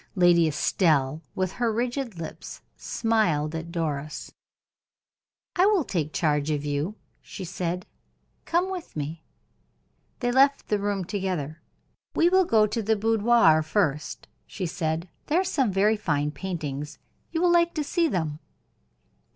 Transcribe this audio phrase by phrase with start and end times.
[0.15, 4.31] Lady Estelle, with her rigid lips, smiled at Doris.
[5.55, 7.85] "I will take charge of you," she said.
[8.45, 9.21] "Come with me."
[10.19, 11.61] They left the room together.
[12.15, 15.07] "We will go to the boudoir first," she said.
[15.27, 16.97] "There are some very fine paintings;
[17.31, 18.39] you will like to see them."